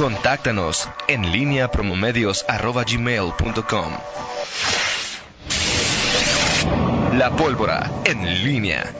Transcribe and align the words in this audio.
Contáctanos 0.00 0.88
en 1.08 1.30
línea 1.30 1.70
promomedios.com. 1.70 3.92
La 7.18 7.36
pólvora 7.36 7.92
en 8.06 8.42
línea. 8.42 8.90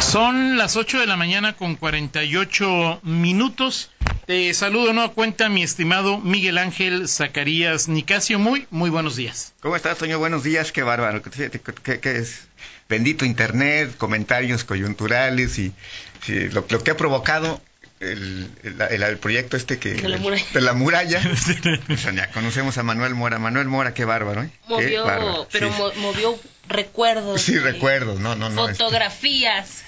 Son 0.00 0.56
las 0.56 0.76
8 0.76 1.00
de 1.00 1.06
la 1.06 1.18
mañana 1.18 1.56
con 1.56 1.76
48 1.76 3.00
minutos. 3.02 3.90
Te 4.24 4.54
saludo 4.54 4.94
no 4.94 5.02
a 5.02 5.12
cuenta 5.12 5.50
mi 5.50 5.62
estimado 5.62 6.16
Miguel 6.16 6.56
Ángel 6.56 7.06
Zacarías 7.06 7.86
Nicasio. 7.86 8.38
Muy, 8.38 8.66
muy 8.70 8.88
buenos 8.88 9.16
días. 9.16 9.52
¿Cómo 9.60 9.76
estás, 9.76 9.98
Toño? 9.98 10.18
Buenos 10.18 10.42
días, 10.42 10.72
qué 10.72 10.82
bárbaro. 10.82 11.20
¿Qué, 11.20 11.50
qué, 12.00 12.16
es? 12.16 12.48
Bendito 12.88 13.26
Internet, 13.26 13.94
comentarios 13.98 14.64
coyunturales 14.64 15.58
y, 15.58 15.74
lo, 16.50 16.66
que 16.66 16.92
ha 16.92 16.96
provocado 16.96 17.60
el, 18.00 18.50
el, 18.62 19.18
proyecto 19.18 19.56
este 19.58 19.78
que 19.78 19.92
de 19.92 20.08
la 20.08 20.16
muralla, 20.16 20.44
de 20.52 20.60
la 20.60 20.72
muralla. 20.72 21.20
Pues, 21.86 22.02
ya 22.02 22.30
conocemos 22.30 22.78
a 22.78 22.82
Manuel 22.82 23.14
Mora 23.14 23.38
Manuel 23.38 23.68
Mora 23.68 23.92
qué 23.92 24.06
bárbaro 24.06 24.42
¿eh? 24.42 24.50
movió 24.68 25.46
pero 25.52 25.70
movió 25.96 26.38
recuerdos 26.68 27.42
sí 27.42 27.58
recuerdos 27.58 28.18
no 28.18 28.34
no 28.36 28.48
no 28.48 28.68
este, 28.68 28.82
fotografías 28.82 29.82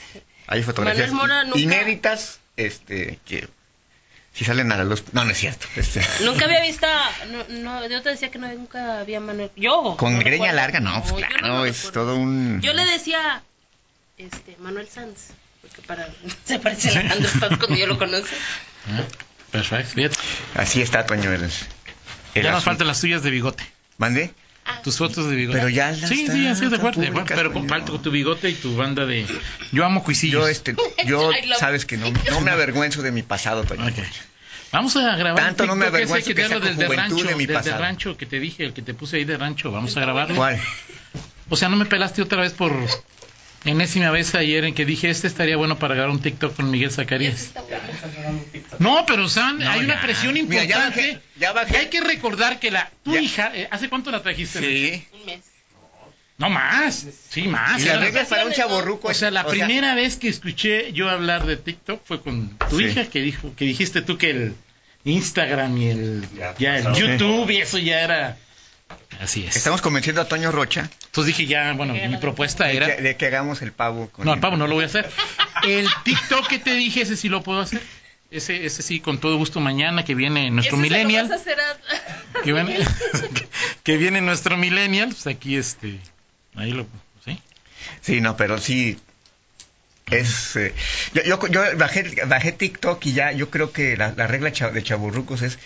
hay 0.46 0.62
fotografías 0.62 1.10
inéditas 1.54 2.40
este 2.56 3.18
que 3.24 3.48
si 4.34 4.46
salen 4.46 4.72
a 4.72 4.78
la 4.78 4.84
luz. 4.84 5.04
No, 5.12 5.24
no 5.24 5.30
es 5.30 5.38
cierto. 5.38 5.66
Este. 5.76 6.00
Nunca 6.24 6.46
había 6.46 6.62
visto. 6.66 6.86
No, 7.28 7.44
no, 7.48 7.86
yo 7.86 8.02
te 8.02 8.08
decía 8.08 8.30
que 8.30 8.38
no, 8.38 8.48
nunca 8.48 9.00
había 9.00 9.20
Manuel. 9.20 9.50
Yo. 9.56 9.96
Con 9.98 10.18
greña 10.20 10.52
larga, 10.52 10.80
no, 10.80 11.02
pues 11.02 11.26
claro, 11.26 11.66
es 11.66 11.92
todo 11.92 12.16
un. 12.16 12.60
Yo 12.62 12.72
le 12.72 12.84
decía. 12.86 13.42
Este, 14.16 14.56
Manuel 14.58 14.88
Sanz. 14.88 15.32
Porque 15.62 15.80
para. 15.82 16.08
Se 16.44 16.58
parece 16.58 16.90
a 16.90 17.00
Alejandro 17.00 17.30
Sanz 17.30 17.58
cuando 17.58 17.76
yo 17.76 17.86
lo 17.86 17.98
conoce. 17.98 18.34
Ah, 18.84 19.04
perfecto, 19.52 20.18
Así 20.56 20.82
está, 20.82 21.06
Toño. 21.06 21.30
El, 21.30 21.48
ya 22.34 22.50
nos 22.50 22.64
faltan 22.64 22.88
las 22.88 23.00
tuyas 23.00 23.22
de 23.22 23.30
bigote. 23.30 23.62
¿Mande? 23.96 24.32
Tus 24.82 24.98
fotos 24.98 25.28
de 25.28 25.36
bigote. 25.36 25.58
Pero 25.58 25.68
ya 25.68 25.94
Sí, 25.94 26.26
sí, 26.26 26.46
así 26.48 26.64
es 26.64 26.70
de 26.70 26.78
fuerte. 26.78 27.12
pero 27.28 27.52
comparto 27.52 28.00
tu 28.00 28.10
bigote 28.10 28.48
y 28.50 28.54
tu 28.54 28.74
banda 28.76 29.06
de... 29.06 29.26
Yo 29.70 29.84
amo 29.84 30.02
cuisillos. 30.02 30.42
Yo, 30.42 30.48
este, 30.48 30.74
yo 31.06 31.30
sabes 31.58 31.84
que 31.86 31.96
no, 31.96 32.10
no 32.30 32.40
me 32.40 32.50
avergüenzo 32.50 33.02
de 33.02 33.12
mi 33.12 33.22
pasado, 33.22 33.62
Toño. 33.64 33.84
Vamos 34.72 34.96
a 34.96 35.16
grabar 35.16 35.44
Tanto 35.44 35.66
no 35.66 35.76
me 35.76 35.86
avergüenzo 35.86 36.26
que, 36.26 36.34
que 36.34 36.48
sea 36.48 36.58
del, 36.58 36.76
de 36.76 36.88
rancho, 36.88 37.22
de 37.22 37.36
mi 37.36 37.46
pasado. 37.46 37.78
rancho 37.78 38.16
que 38.16 38.26
te 38.26 38.40
dije, 38.40 38.64
el 38.64 38.72
que 38.72 38.82
te 38.82 38.94
puse 38.94 39.18
ahí 39.18 39.24
de 39.24 39.36
rancho. 39.36 39.70
Vamos 39.70 39.96
a 39.96 40.00
grabarlo. 40.00 40.34
¿Cuál? 40.36 40.58
O 41.50 41.56
sea, 41.56 41.68
no 41.68 41.76
me 41.76 41.84
pelaste 41.84 42.22
otra 42.22 42.40
vez 42.40 42.52
por 42.52 42.74
enésima 43.64 44.10
vez 44.10 44.34
ayer 44.34 44.64
en 44.64 44.74
que 44.74 44.84
dije, 44.84 45.10
este 45.10 45.26
estaría 45.26 45.56
bueno 45.56 45.78
para 45.78 45.94
grabar 45.94 46.10
un 46.10 46.20
TikTok 46.20 46.56
con 46.56 46.70
Miguel 46.70 46.90
Zacarías. 46.90 47.52
No, 48.78 49.04
pero 49.06 49.28
San, 49.28 49.62
hay 49.62 49.80
una 49.84 50.00
presión 50.00 50.36
importante. 50.36 51.20
ya 51.36 51.52
bajé, 51.52 51.76
hay 51.76 51.86
que 51.88 52.00
recordar 52.00 52.58
que 52.58 52.70
la 52.70 52.90
tu 53.04 53.16
hija, 53.16 53.52
eh, 53.54 53.68
¿hace 53.70 53.88
cuánto 53.88 54.10
la 54.10 54.22
trajiste? 54.22 54.60
Sí. 54.60 55.06
Un 55.12 55.26
mes. 55.26 55.40
No 56.38 56.50
más, 56.50 57.06
sí 57.28 57.42
más. 57.42 57.80
Y 57.80 57.84
la 57.84 57.98
regla 57.98 58.24
para 58.24 58.46
un 58.46 58.52
chaborruco. 58.52 59.08
O 59.08 59.14
sea, 59.14 59.30
la 59.30 59.46
primera 59.46 59.94
vez 59.94 60.16
que 60.16 60.28
escuché 60.28 60.92
yo 60.92 61.08
hablar 61.08 61.46
de 61.46 61.56
TikTok 61.56 62.02
fue 62.04 62.20
con 62.20 62.58
tu 62.68 62.80
hija 62.80 63.04
que 63.04 63.20
dijo, 63.20 63.54
que 63.54 63.64
dijiste 63.64 64.02
tú 64.02 64.18
que 64.18 64.30
el 64.30 64.54
Instagram 65.04 65.78
y 65.78 65.88
el, 65.88 66.24
ya, 66.58 66.78
el 66.78 66.94
YouTube 66.94 67.50
y 67.50 67.58
eso 67.58 67.78
ya 67.78 68.00
era 68.00 68.36
Así 69.20 69.46
es. 69.46 69.56
Estamos 69.56 69.80
convenciendo 69.80 70.20
a 70.20 70.24
Toño 70.26 70.50
Rocha. 70.50 70.90
Entonces 71.06 71.36
dije 71.36 71.46
ya, 71.46 71.72
bueno, 71.74 71.94
mi 71.94 72.16
propuesta 72.16 72.70
era... 72.70 72.88
De 72.88 73.16
que, 73.16 73.26
hagamos 73.26 73.62
el 73.62 73.72
pavo. 73.72 74.10
no, 74.18 74.34
el 74.34 74.40
pavo 74.40 74.56
no 74.56 74.66
lo 74.66 74.74
voy 74.74 74.84
a 74.84 74.86
hacer. 74.86 75.08
El 75.62 75.88
TikTok 76.02 76.48
que 76.48 76.58
te 76.58 76.74
dije, 76.74 77.02
ese 77.02 77.16
sí 77.16 77.28
lo 77.28 77.44
puedo 77.44 77.60
hacer. 77.60 77.80
Ese, 78.32 78.66
ese 78.66 78.82
sí, 78.82 78.98
con 78.98 79.18
todo 79.18 79.36
gusto 79.36 79.60
mañana 79.60 80.04
que 80.04 80.16
viene 80.16 80.50
nuestro 80.50 80.76
millennial. 80.76 81.30
que, 82.42 82.52
viene, 82.52 82.78
que 83.84 83.96
viene 83.96 84.20
nuestro 84.22 84.56
millennial, 84.56 85.10
pues 85.10 85.26
aquí 85.28 85.56
este... 85.56 86.00
Ahí 86.56 86.72
lo... 86.72 86.86
¿Sí? 87.24 87.40
Sí, 88.00 88.20
no, 88.20 88.36
pero 88.36 88.58
sí, 88.58 88.98
es 90.10 90.56
eh, 90.56 90.74
yo, 91.14 91.48
yo, 91.48 91.62
bajé, 91.76 92.24
bajé 92.26 92.52
TikTok 92.52 93.04
y 93.06 93.12
ya 93.12 93.32
yo 93.32 93.50
creo 93.50 93.72
que 93.72 93.96
la, 93.96 94.12
la 94.12 94.26
regla 94.26 94.50
de 94.50 94.82
chaburrucos 94.82 95.42
es 95.42 95.58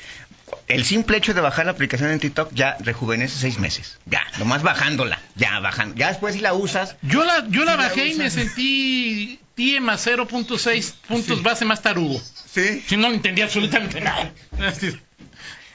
el 0.69 0.85
simple 0.85 1.17
hecho 1.17 1.35
de 1.35 1.41
bajar 1.41 1.67
la 1.67 1.73
aplicación 1.73 2.11
en 2.11 2.21
TikTok 2.21 2.53
ya 2.53 2.77
rejuvenece 2.81 3.39
seis 3.39 3.59
meses. 3.59 3.99
Ya, 4.07 4.23
nomás 4.39 4.63
bajándola, 4.63 5.21
ya 5.35 5.59
bajando. 5.61 5.97
Ya 5.97 6.09
después 6.09 6.35
si 6.35 6.41
la 6.41 6.55
usas. 6.55 6.97
Yo 7.03 7.25
la, 7.25 7.47
yo 7.49 7.65
la 7.65 7.77
bajé 7.77 8.09
y 8.09 8.15
me 8.15 8.31
sentí 8.31 9.41
TIE 9.55 9.81
más 9.81 10.07
0.6 10.07 10.95
puntos 11.09 11.43
base 11.43 11.65
más 11.65 11.83
tarugo. 11.83 12.21
Sí. 12.47 12.83
Si 12.87 12.97
no 12.97 13.09
entendí 13.09 13.43
absolutamente 13.43 14.01
nada. 14.01 14.33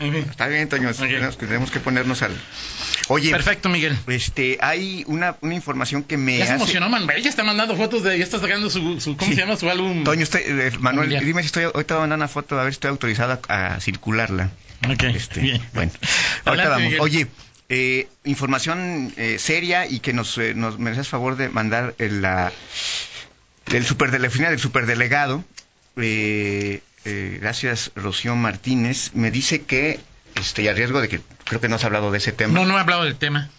Está 0.01 0.47
bien, 0.47 0.67
Toño. 0.67 0.91
Tenemos 0.93 1.71
que 1.71 1.79
ponernos 1.79 2.21
al. 2.21 2.35
Oye. 3.07 3.31
Perfecto, 3.31 3.69
Miguel. 3.69 3.97
Este, 4.07 4.57
hay 4.61 5.03
una, 5.07 5.35
una 5.41 5.53
información 5.53 6.03
que 6.03 6.17
me. 6.17 6.37
Ya 6.37 6.47
se 6.47 6.53
emocionó, 6.53 6.89
man. 6.89 7.07
Ella 7.15 7.29
está 7.29 7.43
mandando 7.43 7.75
fotos 7.75 8.03
de. 8.03 8.17
Ya 8.17 8.23
está 8.23 8.39
sacando 8.39 8.69
su. 8.69 8.99
su 8.99 9.15
¿Cómo 9.15 9.31
se 9.31 9.37
llama 9.37 9.55
su 9.57 9.69
álbum? 9.69 10.03
Toño, 10.03 10.23
estoy, 10.23 10.41
eh, 10.45 10.71
Manuel, 10.79 11.09
dime 11.23 11.41
si 11.41 11.47
estoy. 11.47 11.65
Hoy 11.65 11.83
te 11.83 11.93
voy 11.93 11.99
a 11.99 12.01
mandar 12.01 12.17
una 12.17 12.27
foto 12.27 12.59
a 12.59 12.63
ver 12.63 12.73
si 12.73 12.77
estoy 12.77 12.89
autorizada 12.89 13.39
a 13.47 13.79
circularla. 13.79 14.49
Ok. 14.89 15.03
Este, 15.03 15.41
bien. 15.41 15.61
Bueno. 15.73 15.91
ahorita 16.45 16.69
vamos. 16.69 16.93
Oye. 16.99 17.27
Eh, 17.73 18.09
información 18.25 19.13
eh, 19.15 19.37
seria 19.39 19.87
y 19.87 20.01
que 20.01 20.11
nos, 20.11 20.37
eh, 20.37 20.53
nos 20.53 20.77
mereces 20.77 21.07
favor 21.07 21.37
de 21.37 21.47
mandar 21.47 21.95
la, 21.99 22.51
el 23.71 23.85
superdele, 23.85 24.27
del 24.27 24.59
superdelegado 24.59 25.45
eh, 25.95 26.81
eh, 27.05 27.37
gracias 27.41 27.91
Rocío 27.95 28.35
Martínez, 28.35 29.11
me 29.13 29.31
dice 29.31 29.63
que, 29.63 29.99
este, 30.35 30.63
y 30.63 30.67
a 30.67 30.73
riesgo 30.73 31.01
de 31.01 31.09
que 31.09 31.21
creo 31.45 31.61
que 31.61 31.69
no 31.69 31.75
has 31.75 31.83
hablado 31.83 32.11
de 32.11 32.17
ese 32.17 32.31
tema. 32.31 32.53
No, 32.53 32.65
no 32.65 32.77
he 32.77 32.81
hablado 32.81 33.03
del 33.03 33.15
tema. 33.15 33.49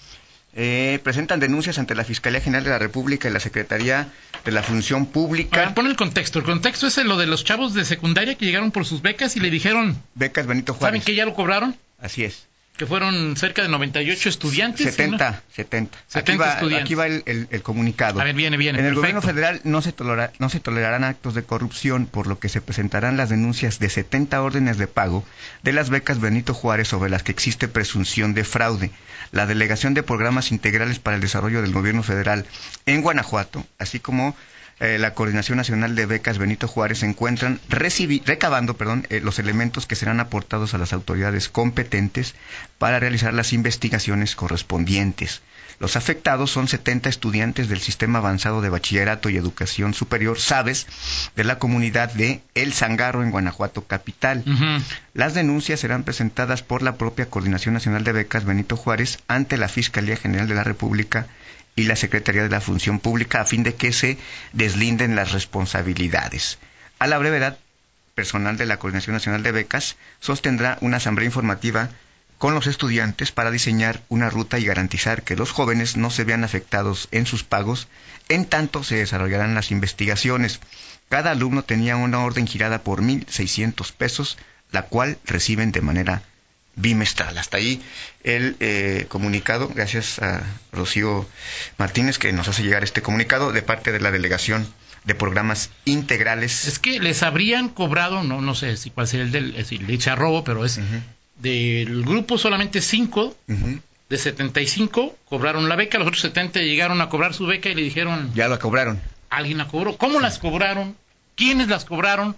Eh, 0.54 1.00
presentan 1.02 1.40
denuncias 1.40 1.78
ante 1.78 1.94
la 1.94 2.04
Fiscalía 2.04 2.40
General 2.40 2.64
de 2.64 2.70
la 2.70 2.78
República 2.78 3.28
y 3.28 3.32
la 3.32 3.40
Secretaría 3.40 4.08
de 4.44 4.52
la 4.52 4.62
Función 4.62 5.06
Pública. 5.06 5.66
A 5.66 5.74
pon 5.74 5.86
el 5.86 5.96
contexto. 5.96 6.38
El 6.38 6.44
contexto 6.44 6.86
es 6.86 6.96
lo 6.98 7.16
de 7.16 7.26
los 7.26 7.44
chavos 7.44 7.72
de 7.72 7.86
secundaria 7.86 8.34
que 8.34 8.44
llegaron 8.44 8.70
por 8.70 8.84
sus 8.84 9.00
becas 9.00 9.34
y 9.36 9.40
le 9.40 9.50
dijeron... 9.50 10.02
Becas 10.14 10.46
Benito 10.46 10.74
Juárez. 10.74 11.00
¿Saben 11.00 11.02
que 11.02 11.14
ya 11.14 11.24
lo 11.24 11.32
cobraron? 11.32 11.74
Así 11.98 12.24
es 12.24 12.51
que 12.76 12.86
fueron 12.86 13.36
cerca 13.36 13.62
de 13.62 13.68
98 13.68 14.28
estudiantes. 14.28 14.86
70, 14.94 15.42
70. 15.54 15.98
70 16.08 16.32
aquí 16.32 16.38
va, 16.38 16.52
estudiantes. 16.54 16.84
Aquí 16.84 16.94
va 16.94 17.06
el, 17.06 17.62
comunicado. 17.62 18.20
A 18.20 18.24
ver, 18.24 18.34
viene, 18.34 18.56
viene. 18.56 18.78
En 18.78 18.86
el 18.86 18.94
gobierno 18.94 19.20
federal 19.20 19.60
no 19.64 19.82
se, 19.82 19.92
tolera, 19.92 20.32
no 20.38 20.48
se 20.48 20.58
tolerarán 20.58 21.04
actos 21.04 21.34
de 21.34 21.42
corrupción, 21.42 22.06
por 22.06 22.26
lo 22.26 22.38
que 22.38 22.48
se 22.48 22.60
presentarán 22.60 23.16
las 23.16 23.28
denuncias 23.28 23.78
de 23.78 23.90
70 23.90 24.42
órdenes 24.42 24.78
de 24.78 24.86
pago 24.86 25.24
de 25.62 25.72
las 25.72 25.90
becas 25.90 26.20
Benito 26.20 26.54
Juárez 26.54 26.88
sobre 26.88 27.10
las 27.10 27.22
que 27.22 27.32
existe 27.32 27.68
presunción 27.68 28.34
de 28.34 28.44
fraude. 28.44 28.90
La 29.32 29.46
Delegación 29.46 29.94
de 29.94 30.02
Programas 30.02 30.50
Integrales 30.50 30.98
para 30.98 31.16
el 31.16 31.22
Desarrollo 31.22 31.62
del 31.62 31.72
Gobierno 31.72 32.02
Federal 32.02 32.46
en 32.86 33.02
Guanajuato, 33.02 33.66
así 33.78 34.00
como 34.00 34.34
eh, 34.82 34.98
la 34.98 35.14
Coordinación 35.14 35.58
Nacional 35.58 35.94
de 35.94 36.06
Becas 36.06 36.38
Benito 36.38 36.66
Juárez 36.66 36.98
se 36.98 37.06
encuentran 37.06 37.60
recabando 37.68 38.76
perdón, 38.76 39.06
eh, 39.10 39.20
los 39.20 39.38
elementos 39.38 39.86
que 39.86 39.94
serán 39.94 40.18
aportados 40.18 40.74
a 40.74 40.78
las 40.78 40.92
autoridades 40.92 41.48
competentes 41.48 42.34
para 42.78 42.98
realizar 42.98 43.32
las 43.32 43.52
investigaciones 43.52 44.34
correspondientes. 44.34 45.40
Los 45.78 45.94
afectados 45.94 46.50
son 46.50 46.66
70 46.66 47.08
estudiantes 47.08 47.68
del 47.68 47.80
Sistema 47.80 48.18
Avanzado 48.18 48.60
de 48.60 48.70
Bachillerato 48.70 49.30
y 49.30 49.36
Educación 49.36 49.94
Superior, 49.94 50.40
¿sabes?, 50.40 50.88
de 51.36 51.44
la 51.44 51.60
comunidad 51.60 52.12
de 52.12 52.42
El 52.54 52.72
Zangarro 52.72 53.22
en 53.22 53.30
Guanajuato 53.30 53.86
Capital. 53.86 54.44
Las 55.14 55.34
denuncias 55.34 55.78
serán 55.78 56.02
presentadas 56.02 56.62
por 56.62 56.82
la 56.82 56.96
propia 56.96 57.26
Coordinación 57.26 57.74
Nacional 57.74 58.02
de 58.02 58.12
Becas 58.12 58.44
Benito 58.44 58.76
Juárez 58.76 59.20
ante 59.28 59.56
la 59.56 59.68
Fiscalía 59.68 60.16
General 60.16 60.48
de 60.48 60.54
la 60.56 60.64
República 60.64 61.28
y 61.76 61.84
la 61.84 61.96
Secretaría 61.96 62.42
de 62.42 62.48
la 62.48 62.60
Función 62.60 63.00
Pública 63.00 63.40
a 63.40 63.46
fin 63.46 63.62
de 63.62 63.74
que 63.74 63.92
se 63.92 64.18
deslinden 64.52 65.16
las 65.16 65.32
responsabilidades. 65.32 66.58
A 66.98 67.06
la 67.06 67.18
brevedad, 67.18 67.58
personal 68.14 68.56
de 68.56 68.66
la 68.66 68.78
Coordinación 68.78 69.14
Nacional 69.14 69.42
de 69.42 69.52
Becas 69.52 69.96
sostendrá 70.20 70.78
una 70.80 70.98
asamblea 70.98 71.26
informativa 71.26 71.90
con 72.38 72.54
los 72.54 72.66
estudiantes 72.66 73.30
para 73.30 73.52
diseñar 73.52 74.02
una 74.08 74.28
ruta 74.28 74.58
y 74.58 74.64
garantizar 74.64 75.22
que 75.22 75.36
los 75.36 75.52
jóvenes 75.52 75.96
no 75.96 76.10
se 76.10 76.24
vean 76.24 76.42
afectados 76.42 77.08
en 77.12 77.24
sus 77.24 77.44
pagos, 77.44 77.86
en 78.28 78.46
tanto 78.46 78.82
se 78.82 78.96
desarrollarán 78.96 79.54
las 79.54 79.70
investigaciones. 79.70 80.58
Cada 81.08 81.30
alumno 81.30 81.62
tenía 81.62 81.96
una 81.96 82.24
orden 82.24 82.48
girada 82.48 82.82
por 82.82 83.00
1.600 83.00 83.92
pesos, 83.92 84.38
la 84.72 84.86
cual 84.86 85.18
reciben 85.24 85.70
de 85.70 85.82
manera 85.82 86.22
bimestral. 86.76 87.36
Hasta 87.38 87.58
ahí 87.58 87.82
el 88.24 88.56
eh, 88.60 89.06
comunicado, 89.08 89.68
gracias 89.68 90.18
a 90.20 90.42
Rocío 90.72 91.28
Martínez 91.78 92.18
que 92.18 92.32
nos 92.32 92.48
hace 92.48 92.62
llegar 92.62 92.84
este 92.84 93.02
comunicado 93.02 93.52
de 93.52 93.62
parte 93.62 93.92
de 93.92 94.00
la 94.00 94.10
delegación 94.10 94.66
de 95.04 95.14
programas 95.14 95.70
integrales. 95.84 96.66
Es 96.66 96.78
que 96.78 97.00
les 97.00 97.22
habrían 97.22 97.68
cobrado, 97.68 98.22
no, 98.22 98.40
no 98.40 98.54
sé 98.54 98.76
si 98.76 98.90
cuál 98.90 99.08
sería 99.08 99.26
el 99.26 99.32
del, 99.32 99.50
es 99.50 99.56
decir, 99.56 99.82
le 99.82 99.94
echa 99.94 100.14
robo, 100.14 100.44
pero 100.44 100.64
es 100.64 100.80
del 101.40 102.04
grupo 102.04 102.38
solamente 102.38 102.80
cinco 102.80 103.36
de 104.08 104.18
75 104.18 105.16
cobraron 105.24 105.70
la 105.70 105.76
beca, 105.76 105.98
los 105.98 106.06
otros 106.06 106.20
70 106.20 106.60
llegaron 106.60 107.00
a 107.00 107.08
cobrar 107.08 107.32
su 107.32 107.46
beca 107.46 107.70
y 107.70 107.74
le 107.74 107.82
dijeron... 107.82 108.30
Ya 108.34 108.46
la 108.46 108.58
cobraron. 108.58 109.00
Alguien 109.30 109.56
la 109.56 109.68
cobró. 109.68 109.96
¿Cómo 109.96 110.20
las 110.20 110.38
cobraron? 110.38 110.96
¿Quiénes 111.34 111.68
las 111.68 111.86
cobraron? 111.86 112.36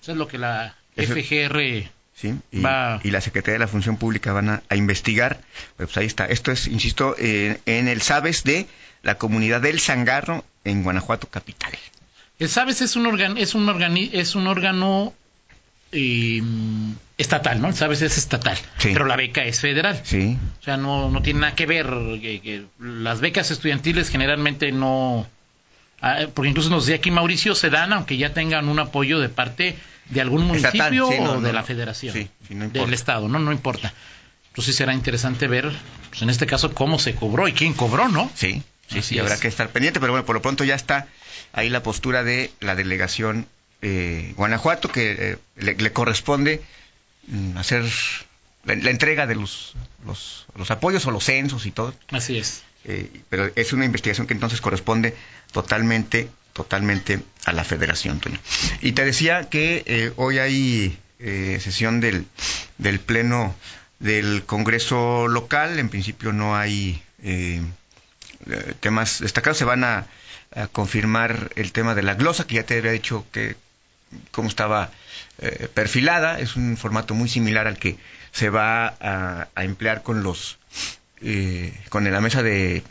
Eso 0.00 0.12
es 0.12 0.18
lo 0.18 0.26
que 0.26 0.38
la 0.38 0.74
FGR 0.96 1.90
¿sí? 2.14 2.34
Y, 2.52 2.60
la 2.60 3.20
Secretaría 3.20 3.54
de 3.54 3.58
la 3.58 3.68
Función 3.68 3.96
Pública 3.96 4.32
van 4.32 4.48
a, 4.48 4.62
investigar. 4.74 5.40
Pues 5.76 5.96
ahí 5.96 6.06
está. 6.06 6.26
Esto 6.26 6.52
es, 6.52 6.66
insisto, 6.66 7.14
en 7.18 7.88
el 7.88 8.02
SABES 8.02 8.44
de 8.44 8.66
la 9.02 9.18
comunidad 9.18 9.60
del 9.60 9.80
Zangarro 9.80 10.44
en 10.64 10.82
Guanajuato 10.82 11.28
capital. 11.28 11.72
El 12.38 12.48
SABES 12.48 12.82
es 12.82 12.96
un, 12.96 13.06
órgano 13.06 13.36
es 13.38 13.54
un, 13.54 13.68
es 14.12 14.34
un 14.34 14.46
órgano 14.46 15.14
eh, 15.92 16.42
estatal, 17.16 17.60
¿no? 17.60 17.68
El 17.68 17.74
SABES 17.74 18.02
es 18.02 18.18
estatal, 18.18 18.58
pero 18.82 19.04
la 19.04 19.16
beca 19.16 19.44
es 19.44 19.60
federal. 19.60 20.00
Sí. 20.02 20.36
O 20.60 20.64
sea, 20.64 20.76
no, 20.76 21.10
no 21.10 21.22
tiene 21.22 21.40
nada 21.40 21.54
que 21.54 21.66
ver. 21.66 21.86
Que, 21.86 22.64
las 22.78 23.20
becas 23.20 23.50
estudiantiles 23.50 24.10
generalmente 24.10 24.72
no... 24.72 25.26
Ah, 26.00 26.26
porque 26.32 26.50
incluso 26.50 26.70
nos 26.70 26.86
decía 26.86 26.96
aquí 26.96 27.10
Mauricio, 27.10 27.54
se 27.54 27.70
dan 27.70 27.92
aunque 27.92 28.16
ya 28.16 28.34
tengan 28.34 28.68
un 28.68 28.78
apoyo 28.78 29.20
de 29.20 29.28
parte 29.28 29.76
de 30.10 30.20
algún 30.20 30.46
municipio 30.46 31.08
o 31.08 31.40
de 31.40 31.52
la 31.52 31.62
federación, 31.62 32.28
del 32.48 32.92
Estado, 32.92 33.28
¿no? 33.28 33.38
No 33.38 33.52
importa. 33.52 33.92
Entonces 34.48 34.76
será 34.76 34.94
interesante 34.94 35.48
ver, 35.48 35.72
pues 36.10 36.22
en 36.22 36.30
este 36.30 36.46
caso, 36.46 36.72
cómo 36.74 36.98
se 36.98 37.14
cobró 37.14 37.48
y 37.48 37.52
quién 37.52 37.72
cobró, 37.72 38.08
¿no? 38.08 38.30
Sí, 38.34 38.62
sí, 38.86 39.02
sí, 39.02 39.18
habrá 39.18 39.38
que 39.38 39.48
estar 39.48 39.70
pendiente, 39.70 39.98
pero 39.98 40.12
bueno, 40.12 40.24
por 40.24 40.36
lo 40.36 40.42
pronto 40.42 40.62
ya 40.62 40.74
está 40.74 41.08
ahí 41.52 41.68
la 41.70 41.82
postura 41.82 42.22
de 42.22 42.52
la 42.60 42.76
delegación 42.76 43.46
eh, 43.82 44.32
Guanajuato, 44.36 44.88
que 44.90 45.16
eh, 45.18 45.38
le, 45.56 45.92
corresponde 45.92 46.62
mm, 47.26 47.56
hacer 47.56 47.84
la, 48.64 48.90
entrega 48.90 49.26
de 49.26 49.34
los, 49.34 49.74
los, 50.06 50.46
los, 50.56 50.70
apoyos 50.70 51.06
o 51.06 51.10
los 51.10 51.24
censos 51.24 51.66
y 51.66 51.70
todo. 51.70 51.94
Así 52.10 52.38
es. 52.38 52.62
Eh, 52.84 53.10
pero 53.30 53.50
es 53.56 53.72
una 53.72 53.86
investigación 53.86 54.26
que 54.26 54.34
entonces 54.34 54.60
corresponde 54.60 55.14
totalmente 55.52 56.28
totalmente 56.52 57.18
a 57.46 57.52
la 57.52 57.64
federación, 57.64 58.20
Y 58.80 58.92
te 58.92 59.04
decía 59.04 59.48
que 59.50 59.82
eh, 59.86 60.12
hoy 60.14 60.38
hay 60.38 60.96
eh, 61.18 61.58
sesión 61.60 61.98
del, 61.98 62.26
del 62.78 63.00
Pleno 63.00 63.56
del 63.98 64.44
Congreso 64.44 65.26
local, 65.26 65.80
en 65.80 65.88
principio 65.88 66.32
no 66.32 66.54
hay 66.54 67.02
temas 68.78 69.18
destacados, 69.18 69.58
se 69.58 69.64
van 69.64 69.82
a, 69.82 70.06
confirmar 70.70 71.50
el 71.56 71.72
tema 71.72 71.96
de 71.96 72.04
la 72.04 72.14
glosa, 72.14 72.46
que 72.46 72.54
ya 72.54 72.62
te 72.62 72.78
había 72.78 72.92
dicho 72.92 73.26
que 73.32 73.56
cómo 74.30 74.48
estaba 74.48 74.92
perfilada, 75.74 76.38
es 76.38 76.54
un 76.54 76.76
formato 76.76 77.14
muy 77.14 77.28
similar 77.28 77.66
al 77.66 77.78
que 77.78 77.96
se 78.34 78.50
va 78.50 78.94
a, 79.00 79.48
emplear 79.62 80.02
con 80.02 80.22
los 80.22 80.58
con 81.88 82.04
la 82.04 82.20
mesa 82.20 82.42
de 82.42 82.82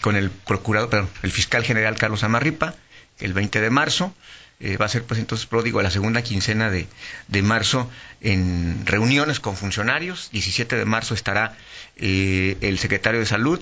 con 0.00 0.16
el 0.16 0.30
procurador, 0.30 1.08
el 1.22 1.32
fiscal 1.32 1.64
general 1.64 1.96
Carlos 1.96 2.22
Amarripa, 2.22 2.74
el 3.18 3.32
20 3.32 3.60
de 3.60 3.70
marzo. 3.70 4.14
Eh, 4.58 4.78
va 4.78 4.86
a 4.86 4.88
ser, 4.88 5.02
pues 5.02 5.20
entonces, 5.20 5.46
pródigo 5.46 5.82
la 5.82 5.90
segunda 5.90 6.22
quincena 6.22 6.70
de, 6.70 6.86
de, 7.28 7.42
marzo 7.42 7.90
en 8.22 8.86
reuniones 8.86 9.38
con 9.38 9.54
funcionarios. 9.54 10.30
17 10.32 10.76
de 10.76 10.84
marzo 10.86 11.12
estará 11.12 11.56
eh, 11.96 12.56
el 12.62 12.78
secretario 12.78 13.20
de 13.20 13.26
Salud 13.26 13.60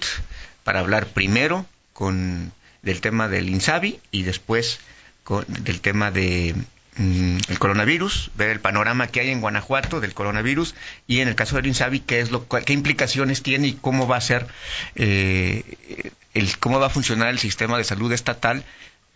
para 0.63 0.81
hablar 0.81 1.07
primero 1.07 1.67
con 1.93 2.53
del 2.83 3.01
tema 3.01 3.29
del 3.29 3.49
INSABI 3.49 3.99
y 4.13 4.23
después 4.23 4.79
con, 5.25 5.45
del 5.49 5.81
tema 5.81 6.11
de 6.11 6.55
el 6.97 7.59
coronavirus, 7.59 8.31
ver 8.37 8.51
el 8.51 8.61
panorama 8.61 9.09
que 9.09 9.21
hay 9.21 9.31
en 9.31 9.41
Guanajuato 9.41 10.01
del 10.01 10.15
coronavirus 10.15 10.75
y 11.07 11.21
en 11.21 11.29
el 11.29 11.35
caso 11.35 11.57
del 11.57 11.67
INSABI 11.67 12.01
qué 12.01 12.21
es 12.21 12.31
lo 12.31 12.47
qué 12.49 12.73
implicaciones 12.73 13.43
tiene 13.43 13.69
y 13.69 13.73
cómo 13.73 14.07
va 14.07 14.17
a 14.17 14.21
ser 14.21 14.47
eh, 14.95 16.13
el 16.35 16.57
cómo 16.59 16.79
va 16.79 16.87
a 16.87 16.91
funcionar 16.91 17.29
el 17.29 17.39
sistema 17.39 17.79
de 17.79 17.85
salud 17.85 18.13
estatal 18.13 18.65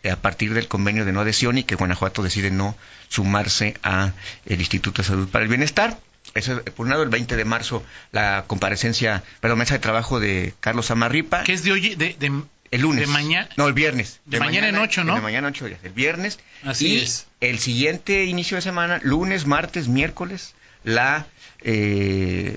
eh, 0.03 0.11
a 0.11 0.17
partir 0.17 0.55
del 0.55 0.69
convenio 0.69 1.05
de 1.05 1.13
no 1.13 1.21
adhesión 1.21 1.59
y 1.59 1.65
que 1.65 1.75
Guanajuato 1.75 2.23
decide 2.23 2.51
no 2.51 2.77
sumarse 3.09 3.75
a 3.83 4.13
el 4.47 4.61
Instituto 4.61 5.03
de 5.03 5.09
Salud 5.09 5.29
para 5.29 5.45
el 5.45 5.49
Bienestar. 5.49 5.99
Eso, 6.35 6.63
por 6.77 6.87
un 6.87 6.91
lado, 6.91 7.03
el 7.03 7.09
20 7.09 7.37
de 7.37 7.45
marzo, 7.45 7.83
la 8.13 8.45
comparecencia, 8.47 9.25
perdón, 9.41 9.59
mesa 9.59 9.75
de 9.75 9.81
trabajo 9.81 10.21
de 10.21 10.55
Carlos 10.61 10.91
Amarripa. 10.91 11.43
Que 11.43 11.55
es 11.55 11.65
de 11.65 11.73
hoy, 11.73 11.95
de, 11.95 12.43
el 12.70 12.82
lunes. 12.82 13.00
De 13.00 13.12
mañana. 13.12 13.49
No, 13.56 13.67
el 13.67 13.75
viernes. 13.75 14.20
De, 14.26 14.41
mañana, 14.41 14.69
en 14.69 14.76
ocho, 14.76 15.05
¿no? 15.05 15.15
De 15.15 15.20
mañana 15.20 15.49
en 15.49 15.55
ocho 15.55 15.67
días. 15.67 15.81
El 15.82 15.93
viernes. 15.93 16.38
Así 16.65 16.88
y 16.88 16.99
es. 16.99 17.26
El 17.41 17.59
siguiente 17.59 18.25
inicio 18.25 18.56
de 18.56 18.62
semana, 18.62 19.00
lunes, 19.03 19.47
martes, 19.47 19.88
miércoles, 19.88 20.55
la, 20.85 21.26
eh, 21.62 22.56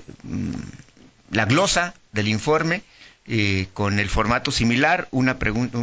la 1.30 1.44
glosa 1.46 1.94
del 2.12 2.28
informe 2.28 2.82
eh, 3.26 3.68
con 3.72 4.00
el 4.00 4.08
formato 4.08 4.50
similar, 4.50 5.06
una 5.12 5.38
pregunta, 5.38 5.78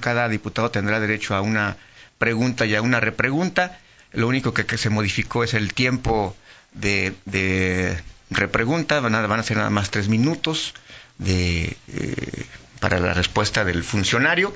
cada 0.00 0.28
diputado 0.28 0.70
tendrá 0.70 1.00
derecho 1.00 1.34
a 1.34 1.42
una 1.42 1.76
pregunta 2.16 2.64
y 2.64 2.74
a 2.74 2.82
una 2.82 2.98
repregunta. 2.98 3.78
Lo 4.12 4.26
único 4.26 4.54
que, 4.54 4.78
se 4.78 4.88
modificó 4.88 5.44
es 5.44 5.52
el 5.52 5.74
tiempo 5.74 6.34
de, 6.72 7.14
de 7.26 8.00
repregunta, 8.30 9.00
van 9.00 9.14
a, 9.14 9.26
van 9.26 9.40
a 9.40 9.42
ser 9.42 9.58
nada 9.58 9.68
más 9.68 9.90
tres 9.90 10.08
minutos 10.08 10.72
de, 11.18 11.76
eh, 11.88 12.46
para 12.80 13.00
la 13.00 13.14
respuesta 13.14 13.64
del 13.64 13.84
funcionario. 13.84 14.54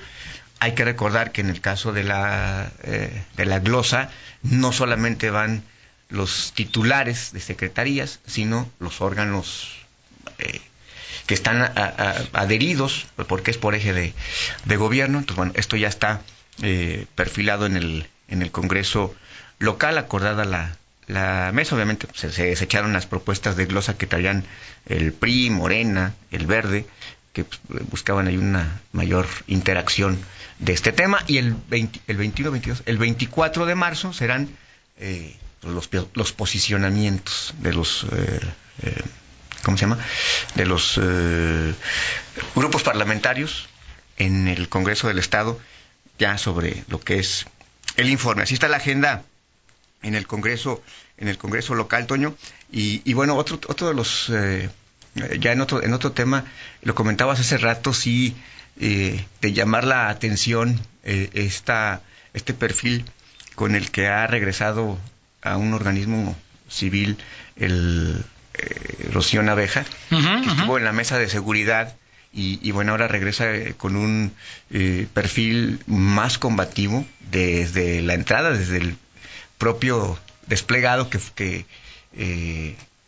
Hay 0.61 0.75
que 0.75 0.85
recordar 0.85 1.33
que 1.33 1.41
en 1.41 1.51
el 1.51 1.61
caso 1.61 1.93
de 1.93 2.05
la, 2.05 2.71
eh, 2.85 3.25
de 3.37 3.45
la 3.47 3.59
glosa 3.59 4.11
no 4.43 4.73
solamente 4.73 5.31
van 5.31 5.65
los 6.09 6.53
titulares 6.55 7.33
de 7.33 7.41
secretarías, 7.41 8.21
sino 8.27 8.71
los 8.79 9.01
órganos 9.01 9.83
que 11.27 11.35
están 11.35 11.63
adheridos, 12.33 13.07
porque 13.29 13.51
es 13.51 13.59
por 13.59 13.75
eje 13.75 13.93
de, 13.93 14.77
gobierno. 14.77 15.19
Entonces, 15.19 15.37
bueno, 15.37 15.53
esto 15.57 15.77
ya 15.77 15.89
está 15.89 16.21
eh, 16.63 17.07
perfilado 17.15 17.67
en 17.67 17.77
el, 17.77 18.07
en 18.29 18.43
el 18.43 18.51
Congreso 18.51 19.15
local, 19.59 19.99
acordada 19.99 20.45
la, 20.45 20.77
la 21.07 21.51
mesa. 21.53 21.75
Obviamente 21.75 22.07
pues, 22.07 22.35
se, 22.35 22.45
desecharon 22.47 22.93
las 22.93 23.07
propuestas 23.07 23.57
de 23.57 23.67
glosa 23.67 23.97
que 23.97 24.07
traían 24.07 24.45
el 24.87 25.13
PRI, 25.13 25.51
Morena, 25.51 26.15
el 26.31 26.47
Verde, 26.47 26.87
que 27.33 27.45
pues, 27.45 27.61
buscaban 27.91 28.27
ahí 28.27 28.37
una 28.37 28.81
mayor 28.93 29.27
interacción 29.47 30.19
de 30.59 30.73
este 30.73 30.93
tema. 30.93 31.25
Y 31.27 31.39
el, 31.39 31.55
20, 31.69 32.01
el 32.07 32.17
21, 32.17 32.51
22, 32.51 32.83
el 32.87 32.99
24 32.99 33.67
de 33.67 33.75
marzo 33.75 34.13
serán 34.13 34.49
eh, 34.99 35.37
los, 35.63 35.89
los 36.15 36.33
posicionamientos 36.33 37.55
de 37.59 37.73
los 37.73 38.05
eh, 38.13 38.41
eh 38.83 39.03
¿cómo 39.63 39.77
se 39.77 39.83
llama? 39.83 39.99
De 40.55 40.67
los 40.67 40.99
eh, 41.03 41.75
grupos 42.55 42.83
parlamentarios 42.83 43.69
en 44.19 44.49
el 44.49 44.69
Congreso 44.69 45.09
del 45.09 45.19
Estado 45.19 45.59
ya 46.19 46.39
sobre 46.39 46.85
lo 46.89 47.01
que 47.01 47.19
es 47.19 47.47
el 47.97 48.11
informe. 48.11 48.43
Así 48.43 48.55
está 48.55 48.69
la 48.69 48.77
agenda 48.77 49.25
en 50.03 50.15
el 50.15 50.27
Congreso, 50.27 50.83
en 51.17 51.29
el 51.29 51.39
Congreso 51.39 51.75
local, 51.75 52.07
Toño. 52.07 52.35
Y, 52.71 53.13
bueno, 53.13 53.37
otro, 53.37 53.61
otro 53.69 53.89
de 53.89 53.95
los, 53.95 54.31
eh, 54.31 54.71
ya 55.15 55.53
en 55.53 55.61
otro, 55.61 55.83
en 55.83 55.93
otro 55.93 56.13
tema, 56.13 56.45
lo 56.83 56.95
comentabas 56.95 57.41
hace 57.41 57.59
rato, 57.59 57.93
sí, 57.93 58.37
eh, 58.81 59.25
de 59.41 59.53
llamar 59.53 59.85
la 59.85 60.09
atención 60.09 60.81
esta, 61.05 62.01
este 62.33 62.55
perfil 62.55 63.05
con 63.55 63.75
el 63.75 63.91
que 63.91 64.09
ha 64.09 64.27
regresado 64.27 64.99
a 65.43 65.57
un 65.57 65.75
organismo 65.75 66.37
civil 66.69 67.19
el 67.57 68.25
eh, 68.55 69.09
Rocío 69.13 69.43
Naveja, 69.43 69.85
que 70.09 70.17
estuvo 70.17 70.79
en 70.79 70.85
la 70.85 70.93
mesa 70.93 71.19
de 71.19 71.29
seguridad 71.29 71.95
y, 72.35 72.71
bueno, 72.71 72.93
ahora 72.93 73.09
regresa 73.09 73.53
eh, 73.55 73.75
con 73.77 73.95
un 73.95 74.33
eh, 74.71 75.07
perfil 75.13 75.81
más 75.87 76.39
combativo 76.39 77.05
desde 77.31 78.01
la 78.01 78.15
entrada, 78.15 78.53
desde 78.53 78.79
el 78.79 78.97
propio 79.59 80.19
desplegado 80.47 81.11
que, 81.11 81.67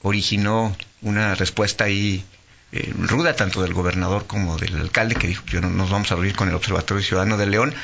originó 0.04 0.76
una 1.02 1.34
respuesta 1.34 1.84
ahí 1.84 2.25
ruda 2.99 3.37
tanto 3.37 3.62
del 3.62 3.75
gobernador 3.75 4.26
como 4.26 4.56
del 4.58 4.76
alcalde 4.76 5.14
que 5.14 5.28
dijo 5.28 5.44
que 5.44 5.61
no, 5.61 5.70
nos 5.70 5.90
vamos 5.90 6.11
a 6.11 6.14
abrir 6.14 6.34
con 6.34 6.49
el 6.49 6.54
Observatorio 6.54 7.02
Ciudadano 7.02 7.37
de 7.37 7.46
León. 7.46 7.75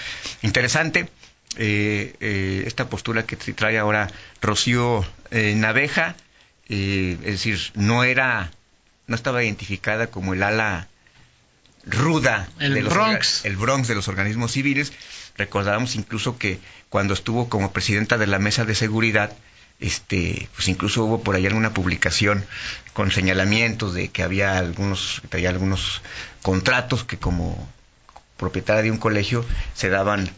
Interesante 0.42 1.08
esta 1.56 2.88
postura 2.88 3.24
que 3.24 3.36
trae 3.36 3.78
ahora 3.78 4.08
Rocío 4.40 5.04
Naveja 5.30 6.14
eh, 6.72 7.18
es 7.24 7.32
decir, 7.32 7.58
no 7.74 8.04
era, 8.04 8.52
no 9.08 9.16
estaba 9.16 9.42
identificada 9.42 10.06
como 10.06 10.34
el 10.34 10.42
ala 10.44 10.86
ruda 11.84 12.48
el 12.60 12.74
de 12.74 12.82
los 12.82 12.94
Bronx. 12.94 13.44
el 13.44 13.56
Bronx 13.56 13.88
de 13.88 13.96
los 13.96 14.06
organismos 14.06 14.52
civiles. 14.52 14.92
Recordábamos 15.36 15.96
incluso 15.96 16.38
que 16.38 16.60
cuando 16.88 17.12
estuvo 17.12 17.48
como 17.48 17.72
presidenta 17.72 18.18
de 18.18 18.28
la 18.28 18.38
mesa 18.38 18.64
de 18.64 18.76
seguridad, 18.76 19.32
este, 19.80 20.48
pues 20.54 20.68
incluso 20.68 21.04
hubo 21.04 21.22
por 21.22 21.34
ahí 21.34 21.46
alguna 21.46 21.72
publicación 21.72 22.44
con 22.92 23.10
señalamientos 23.10 23.94
de 23.94 24.08
que 24.08 24.22
había 24.22 24.58
algunos, 24.58 25.22
había 25.32 25.48
algunos 25.48 26.02
contratos 26.42 27.04
que 27.04 27.18
como 27.18 27.68
propietaria 28.36 28.82
de 28.82 28.90
un 28.90 28.98
colegio 28.98 29.44
se 29.74 29.88
daban 29.88 30.30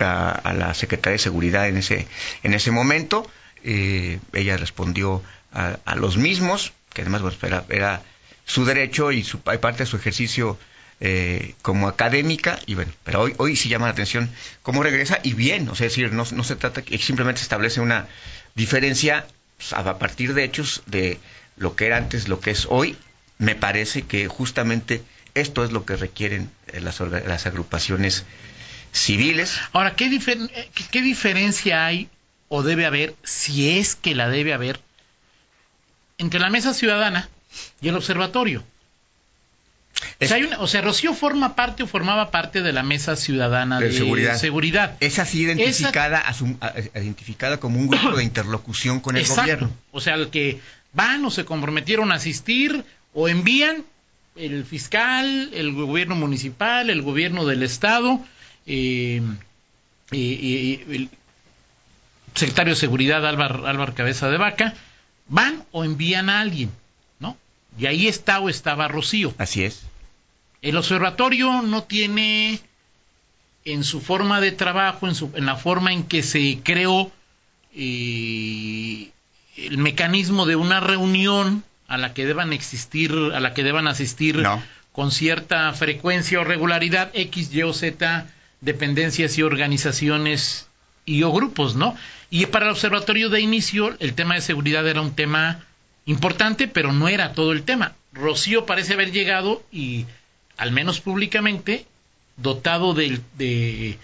a, 0.00 0.52
la 0.56 0.74
secretaria 0.74 1.14
de 1.14 1.18
seguridad 1.18 1.68
en 1.68 1.76
ese, 1.76 2.06
en 2.42 2.54
ese 2.54 2.70
momento. 2.70 3.28
Eh, 3.64 4.20
ella 4.32 4.56
respondió 4.56 5.22
a, 5.52 5.94
los 5.96 6.16
mismos, 6.16 6.72
que 6.92 7.02
además 7.02 7.22
era, 7.68 8.02
su 8.44 8.64
derecho 8.64 9.12
y 9.12 9.24
su, 9.24 9.40
parte 9.40 9.80
de 9.80 9.86
su 9.86 9.96
ejercicio 9.96 10.58
eh, 11.00 11.54
como 11.62 11.88
académica, 11.88 12.58
y 12.66 12.74
bueno, 12.74 12.92
pero 13.04 13.22
hoy, 13.22 13.34
hoy 13.38 13.56
sí 13.56 13.68
llama 13.68 13.86
la 13.86 13.92
atención 13.92 14.30
cómo 14.62 14.82
regresa 14.82 15.20
y 15.22 15.34
bien, 15.34 15.68
o 15.68 15.74
sea, 15.74 15.86
es 15.86 15.92
decir, 15.92 16.12
no, 16.12 16.24
no 16.32 16.44
se 16.44 16.56
trata 16.56 16.82
que 16.82 16.98
simplemente 16.98 17.40
establece 17.40 17.80
una, 17.80 18.08
diferencia 18.54 19.26
pues, 19.56 19.72
a 19.72 19.98
partir 19.98 20.34
de 20.34 20.44
hechos 20.44 20.82
de 20.86 21.18
lo 21.56 21.76
que 21.76 21.86
era 21.86 21.96
antes, 21.96 22.28
lo 22.28 22.40
que 22.40 22.50
es 22.50 22.66
hoy, 22.70 22.96
me 23.38 23.54
parece 23.54 24.02
que 24.02 24.28
justamente 24.28 25.02
esto 25.34 25.64
es 25.64 25.72
lo 25.72 25.84
que 25.84 25.96
requieren 25.96 26.50
eh, 26.68 26.80
las, 26.80 27.00
las 27.00 27.46
agrupaciones 27.46 28.24
civiles. 28.92 29.58
Ahora, 29.72 29.94
¿qué, 29.94 30.06
eh, 30.06 30.70
¿qué 30.90 31.02
diferencia 31.02 31.86
hay 31.86 32.08
o 32.48 32.62
debe 32.62 32.86
haber, 32.86 33.14
si 33.22 33.78
es 33.78 33.94
que 33.94 34.14
la 34.14 34.28
debe 34.28 34.52
haber, 34.52 34.80
entre 36.18 36.40
la 36.40 36.50
mesa 36.50 36.74
ciudadana 36.74 37.28
y 37.80 37.88
el 37.88 37.96
observatorio? 37.96 38.64
O, 40.58 40.66
sea, 40.66 40.80
Rocío 40.80 41.14
forma 41.14 41.54
parte 41.54 41.82
o 41.82 41.86
formaba 41.86 42.30
parte 42.30 42.62
de 42.62 42.72
la 42.72 42.82
mesa 42.82 43.16
ciudadana 43.16 43.80
de, 43.80 43.92
seguridad. 43.92 44.96
Es 45.00 45.18
así 45.18 45.42
identificada, 45.42 46.24
identificada 46.94 47.58
como 47.58 47.78
un 47.78 47.88
grupo 47.88 48.16
de 48.16 48.24
interlocución 48.24 49.00
con 49.00 49.16
el 49.16 49.26
gobierno. 49.26 49.70
O 49.92 50.00
sea, 50.00 50.14
al 50.14 50.30
que 50.30 50.60
van 50.92 51.24
o 51.24 51.30
se 51.30 51.44
comprometieron 51.44 52.12
a 52.12 52.16
asistir 52.16 52.84
o 53.14 53.28
envían 53.28 53.84
el 54.36 54.64
fiscal, 54.64 55.50
el 55.52 55.72
gobierno 55.72 56.14
municipal, 56.14 56.90
el 56.90 57.02
gobierno 57.02 57.44
del 57.44 57.62
estado, 57.62 58.20
eh, 58.66 59.22
y, 60.12 60.80
el 60.88 61.10
secretario 62.34 62.74
de 62.74 62.80
seguridad 62.80 63.26
Álvaro, 63.26 63.94
Cabeza 63.94 64.28
de 64.30 64.38
Vaca, 64.38 64.74
van 65.28 65.64
o 65.72 65.84
envían 65.84 66.30
a 66.30 66.40
alguien, 66.40 66.70
¿no? 67.18 67.36
Y 67.78 67.86
ahí 67.86 68.06
está 68.06 68.40
o 68.40 68.48
estaba 68.48 68.88
Rocío. 68.88 69.34
Así 69.38 69.64
es. 69.64 69.87
El 70.62 70.76
observatorio 70.76 71.62
no 71.62 71.84
tiene 71.84 72.60
en 73.64 73.84
su 73.84 74.00
forma 74.00 74.40
de 74.40 74.52
trabajo, 74.52 75.06
en, 75.06 75.14
su, 75.14 75.30
en 75.34 75.46
la 75.46 75.56
forma 75.56 75.92
en 75.92 76.04
que 76.04 76.22
se 76.22 76.60
creó 76.62 77.12
eh, 77.74 79.10
el 79.56 79.78
mecanismo 79.78 80.46
de 80.46 80.56
una 80.56 80.80
reunión 80.80 81.64
a 81.86 81.98
la 81.98 82.14
que 82.14 82.26
deban 82.26 82.52
existir, 82.52 83.12
a 83.12 83.40
la 83.40 83.54
que 83.54 83.62
deban 83.62 83.88
asistir 83.88 84.42
con 84.92 85.10
cierta 85.10 85.72
frecuencia 85.72 86.40
o 86.40 86.44
regularidad 86.44 87.10
X, 87.14 87.52
Y 87.52 87.62
o 87.62 87.72
Z 87.72 88.26
dependencias 88.60 89.38
y 89.38 89.42
organizaciones 89.42 90.68
y 91.04 91.22
o 91.22 91.32
grupos, 91.32 91.76
¿no? 91.76 91.96
Y 92.30 92.46
para 92.46 92.66
el 92.66 92.72
observatorio 92.72 93.30
de 93.30 93.40
inicio 93.40 93.96
el 94.00 94.14
tema 94.14 94.34
de 94.34 94.40
seguridad 94.40 94.86
era 94.86 95.00
un 95.00 95.14
tema 95.14 95.64
importante, 96.04 96.68
pero 96.68 96.92
no 96.92 97.08
era 97.08 97.32
todo 97.32 97.52
el 97.52 97.62
tema. 97.62 97.94
Rocío 98.12 98.66
parece 98.66 98.94
haber 98.94 99.12
llegado 99.12 99.62
y 99.70 100.06
al 100.58 100.72
menos 100.72 101.00
públicamente, 101.00 101.86
dotado 102.36 102.92
de, 102.92 103.20
de, 103.38 103.98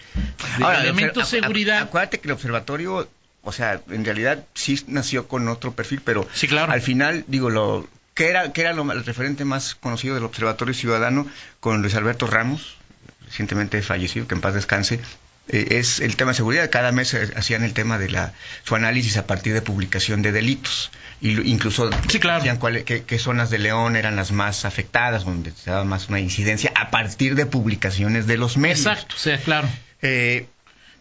elementos 0.59 1.31
de 1.31 1.41
seguridad. 1.41 1.83
acuérdate 1.83 2.19
que 2.19 2.27
el 2.27 2.33
observatorio, 2.33 3.07
o 3.43 3.51
sea, 3.51 3.81
en 3.89 4.03
realidad 4.03 4.45
sí 4.55 4.83
nació 4.87 5.27
con 5.27 5.47
otro 5.47 5.73
perfil, 5.73 6.01
pero 6.03 6.27
sí, 6.33 6.47
claro. 6.47 6.71
al 6.71 6.81
final, 6.81 7.25
digo, 7.27 7.49
lo 7.49 7.87
que 8.13 8.29
era, 8.29 8.51
que 8.51 8.61
era 8.61 8.73
lo, 8.73 8.89
el 8.91 9.05
referente 9.05 9.45
más 9.45 9.75
conocido 9.75 10.15
del 10.15 10.23
Observatorio 10.23 10.73
Ciudadano 10.73 11.27
con 11.59 11.81
Luis 11.81 11.95
Alberto 11.95 12.25
Ramos, 12.27 12.77
recientemente 13.25 13.81
fallecido, 13.81 14.27
que 14.27 14.35
en 14.35 14.41
paz 14.41 14.53
descanse, 14.53 14.99
es 15.47 15.99
el 15.99 16.15
tema 16.15 16.31
de 16.31 16.37
seguridad. 16.37 16.69
Cada 16.69 16.91
mes 16.91 17.13
hacían 17.35 17.63
el 17.63 17.73
tema 17.73 17.97
de 17.97 18.09
la 18.09 18.33
su 18.63 18.75
análisis 18.75 19.17
a 19.17 19.27
partir 19.27 19.53
de 19.53 19.61
publicación 19.61 20.21
de 20.21 20.31
delitos. 20.31 20.91
Y 21.21 21.49
incluso 21.49 21.89
decían 21.89 22.59
qué, 22.85 23.19
zonas 23.19 23.49
de 23.49 23.59
León 23.59 23.95
eran 23.95 24.15
las 24.15 24.31
más 24.31 24.65
afectadas, 24.65 25.25
donde 25.25 25.51
se 25.51 25.71
daba 25.71 25.85
más 25.85 26.09
una 26.09 26.19
incidencia 26.19 26.71
a 26.75 26.91
partir 26.91 27.35
de 27.35 27.45
publicaciones 27.45 28.27
de 28.27 28.37
los 28.37 28.57
medios. 28.57 28.79
Exacto, 28.79 29.15
o 29.15 29.19
sea, 29.19 29.37
claro. 29.37 29.67
Eh, 30.01 30.47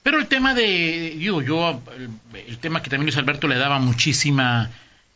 Pero 0.02 0.18
el 0.18 0.26
tema 0.26 0.54
de, 0.54 1.14
digo, 1.18 1.42
yo, 1.42 1.82
el, 2.46 2.58
tema 2.58 2.82
que 2.82 2.90
también 2.90 3.06
Luis 3.06 3.16
Alberto 3.16 3.48
le 3.48 3.56
daba 3.56 3.78
muchísima 3.78 4.70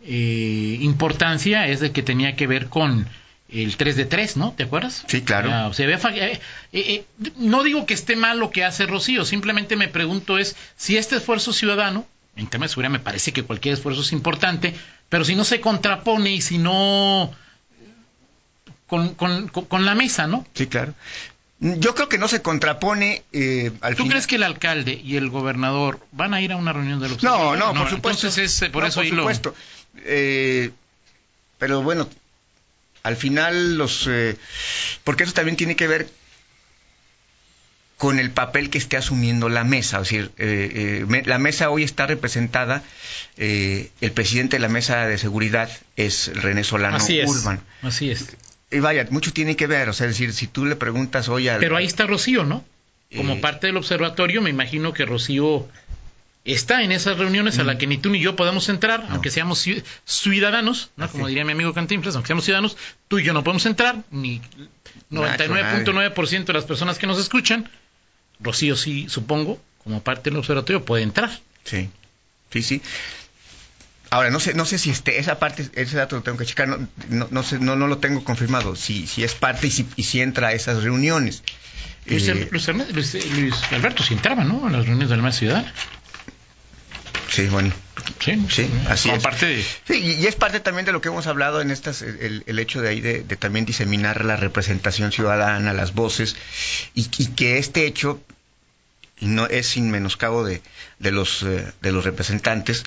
eh, 0.04 0.78
importancia 0.80 1.66
es 1.68 1.80
de 1.80 1.92
que 1.92 2.02
tenía 2.02 2.34
que 2.34 2.46
ver 2.46 2.68
con 2.68 3.06
el 3.50 3.76
3 3.76 3.96
de 3.96 4.04
3, 4.04 4.36
¿no? 4.36 4.52
¿Te 4.52 4.64
acuerdas? 4.64 5.04
Sí, 5.06 5.22
claro. 5.22 5.72
Eh, 5.78 6.40
eh, 6.72 7.04
no 7.36 7.62
digo 7.62 7.86
que 7.86 7.94
esté 7.94 8.14
mal 8.16 8.38
lo 8.38 8.50
que 8.50 8.64
hace 8.64 8.86
Rocío, 8.86 9.24
simplemente 9.24 9.76
me 9.76 9.88
pregunto 9.88 10.38
es 10.38 10.54
si 10.76 10.96
este 10.96 11.16
esfuerzo 11.16 11.52
ciudadano, 11.52 12.06
en 12.36 12.46
tema 12.46 12.66
de 12.66 12.68
seguridad 12.68 12.90
me 12.90 13.00
parece 13.00 13.32
que 13.32 13.42
cualquier 13.42 13.74
esfuerzo 13.74 14.02
es 14.02 14.12
importante, 14.12 14.74
pero 15.08 15.24
si 15.24 15.34
no 15.34 15.44
se 15.44 15.60
contrapone 15.60 16.32
y 16.32 16.40
si 16.40 16.58
no... 16.58 17.32
Con, 18.86 19.10
con, 19.14 19.84
la 19.84 19.94
mesa, 19.94 20.26
¿no? 20.26 20.46
Sí, 20.54 20.66
claro. 20.66 20.94
Yo 21.60 21.94
creo 21.94 22.08
que 22.08 22.16
no 22.16 22.26
se 22.26 22.40
contrapone 22.40 23.22
eh, 23.32 23.70
al 23.82 23.96
¿Tú 23.96 24.08
crees 24.08 24.26
que 24.26 24.36
el 24.36 24.42
alcalde 24.42 24.98
y 25.04 25.16
el 25.16 25.28
gobernador 25.28 26.00
van 26.12 26.32
a 26.32 26.40
ir 26.40 26.52
a 26.52 26.56
una 26.56 26.72
reunión 26.72 26.98
de 26.98 27.10
los 27.10 27.22
No, 27.22 27.54
no, 27.54 27.74
por 27.74 27.90
supuesto. 27.90 28.28
Entonces 28.28 28.62
es 28.62 28.70
por 28.70 28.86
eso 28.86 29.02
por 29.02 29.08
supuesto. 29.10 29.54
pero 31.58 31.82
bueno, 31.82 32.08
al 33.08 33.16
final 33.16 33.78
los... 33.78 34.06
Eh, 34.06 34.36
porque 35.02 35.24
eso 35.24 35.32
también 35.32 35.56
tiene 35.56 35.76
que 35.76 35.88
ver 35.88 36.08
con 37.96 38.18
el 38.18 38.30
papel 38.30 38.70
que 38.70 38.78
esté 38.78 38.96
asumiendo 38.96 39.48
la 39.48 39.64
mesa. 39.64 39.96
Es 39.96 40.02
decir, 40.04 40.30
eh, 40.36 41.04
eh, 41.08 41.22
la 41.24 41.38
mesa 41.38 41.70
hoy 41.70 41.82
está 41.82 42.06
representada, 42.06 42.84
el 43.36 44.12
presidente 44.14 44.56
de 44.56 44.60
la 44.60 44.68
mesa 44.68 45.06
de 45.06 45.18
seguridad 45.18 45.70
es 45.96 46.30
René 46.34 46.62
Solano 46.62 46.98
así 46.98 47.18
es, 47.18 47.30
Así 47.82 48.10
es. 48.10 48.36
Y 48.70 48.80
vaya, 48.80 49.06
mucho 49.10 49.32
tiene 49.32 49.56
que 49.56 49.66
ver, 49.66 49.88
o 49.88 49.94
sea, 49.94 50.06
es 50.06 50.12
decir, 50.12 50.34
si 50.34 50.46
tú 50.46 50.66
le 50.66 50.76
preguntas 50.76 51.28
hoy 51.28 51.48
al... 51.48 51.58
Pero 51.58 51.76
ahí 51.76 51.86
está 51.86 52.06
Rocío, 52.06 52.44
¿no? 52.44 52.62
Como 53.16 53.40
parte 53.40 53.68
del 53.68 53.78
observatorio, 53.78 54.42
me 54.42 54.50
imagino 54.50 54.92
que 54.92 55.06
Rocío 55.06 55.66
está 56.54 56.82
en 56.82 56.92
esas 56.92 57.18
reuniones 57.18 57.58
a 57.58 57.64
las 57.64 57.76
mm. 57.76 57.78
que 57.78 57.86
ni 57.86 57.98
tú 57.98 58.10
ni 58.10 58.20
yo 58.20 58.36
podemos 58.36 58.68
entrar, 58.68 59.06
aunque 59.10 59.30
seamos 59.30 59.66
ciudadanos, 60.04 60.90
¿no? 60.96 61.08
como 61.10 61.26
diría 61.26 61.44
mi 61.44 61.52
amigo 61.52 61.74
Cantinflas, 61.74 62.14
aunque 62.14 62.28
seamos 62.28 62.44
ciudadanos, 62.44 62.76
tú 63.08 63.18
y 63.18 63.24
yo 63.24 63.32
no 63.32 63.44
podemos 63.44 63.66
entrar, 63.66 64.02
ni 64.10 64.40
99.9% 65.10 66.44
de 66.44 66.52
las 66.52 66.64
personas 66.64 66.98
que 66.98 67.06
nos 67.06 67.18
escuchan. 67.18 67.68
Rocío 68.40 68.76
sí, 68.76 69.08
supongo, 69.08 69.60
como 69.84 70.02
parte 70.02 70.30
del 70.30 70.38
observatorio, 70.38 70.84
puede 70.84 71.02
entrar. 71.02 71.30
Sí, 71.64 71.90
sí, 72.50 72.62
sí. 72.62 72.82
Ahora, 74.10 74.30
no 74.30 74.40
sé, 74.40 74.54
no 74.54 74.64
sé 74.64 74.78
si 74.78 74.90
este, 74.90 75.18
esa 75.18 75.38
parte, 75.38 75.68
ese 75.74 75.96
dato 75.96 76.16
lo 76.16 76.22
tengo 76.22 76.38
que 76.38 76.46
checar, 76.46 76.68
no, 76.68 77.28
no, 77.30 77.42
sé, 77.42 77.58
no, 77.58 77.76
no 77.76 77.86
lo 77.88 77.98
tengo 77.98 78.24
confirmado, 78.24 78.74
si, 78.74 79.06
si 79.06 79.22
es 79.22 79.34
parte 79.34 79.66
y 79.66 79.70
si, 79.70 79.86
y 79.96 80.04
si 80.04 80.22
entra 80.22 80.48
a 80.48 80.52
esas 80.52 80.82
reuniones. 80.82 81.42
Luis, 82.06 82.26
eh, 82.26 83.50
Alberto 83.72 84.02
sí 84.02 84.14
entraba, 84.14 84.44
¿no? 84.44 84.66
A 84.66 84.70
las 84.70 84.86
reuniones 84.86 85.10
de 85.10 85.16
la 85.16 85.22
mesa 85.22 85.38
ciudadana. 85.40 85.74
Sí, 87.28 87.46
bueno. 87.48 87.72
Sí, 88.20 88.46
sí 88.50 88.70
así 88.88 89.10
es. 89.10 89.22
Parte 89.22 89.62
sí, 89.86 90.16
y 90.20 90.26
es 90.26 90.34
parte 90.34 90.60
también 90.60 90.86
de 90.86 90.92
lo 90.92 91.00
que 91.00 91.08
hemos 91.08 91.26
hablado 91.26 91.60
en 91.60 91.70
estas, 91.70 92.02
el, 92.02 92.58
hecho 92.58 92.80
de 92.80 92.88
ahí 92.88 93.00
de, 93.00 93.22
también 93.36 93.64
diseminar 93.64 94.24
la 94.24 94.36
representación 94.36 95.12
ciudadana, 95.12 95.72
las 95.72 95.94
voces, 95.94 96.36
y, 96.94 97.06
que 97.06 97.58
este 97.58 97.86
hecho 97.86 98.20
no 99.20 99.46
es 99.46 99.66
sin 99.68 99.90
menoscabo 99.90 100.44
de, 100.44 100.62
de 100.98 101.10
los 101.10 101.42
eh, 101.42 101.72
de 101.82 101.92
los 101.92 102.04
representantes, 102.04 102.84